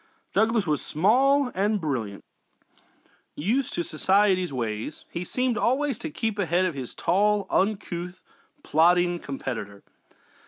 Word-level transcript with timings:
Douglas 0.33 0.65
was 0.65 0.81
small 0.83 1.51
and 1.53 1.79
brilliant; 1.79 2.25
used 3.35 3.75
to 3.75 3.83
society 3.83 4.51
ways, 4.51 5.05
he 5.11 5.23
seemed 5.23 5.59
always 5.59 5.99
to 5.99 6.09
keep 6.09 6.39
ahead 6.39 6.65
of 6.65 6.73
his 6.73 6.95
tall, 6.95 7.45
uncouth, 7.51 8.19
plodding 8.63 9.19
competitor. 9.19 9.83